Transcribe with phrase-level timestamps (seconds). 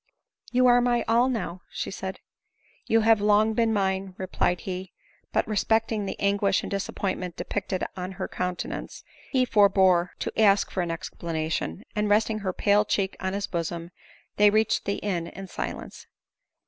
[0.51, 2.21] "You are my all now," said she."
[2.91, 4.93] You have long been mine," replied he;
[5.31, 10.81] but respecting the anguish and disappointment depicted on her countenance, he forbore to ask for
[10.81, 13.91] an explanation; and resting her pale cheek on his bosom,
[14.37, 16.07] they reached the inn in silence.